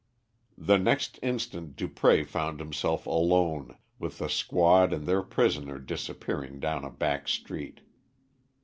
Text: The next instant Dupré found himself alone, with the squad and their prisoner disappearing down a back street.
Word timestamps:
The 0.57 0.79
next 0.79 1.19
instant 1.21 1.75
Dupré 1.75 2.25
found 2.25 2.59
himself 2.59 3.05
alone, 3.05 3.77
with 3.99 4.17
the 4.17 4.29
squad 4.29 4.93
and 4.93 5.05
their 5.05 5.21
prisoner 5.21 5.77
disappearing 5.77 6.59
down 6.59 6.83
a 6.83 6.89
back 6.89 7.27
street. 7.27 7.81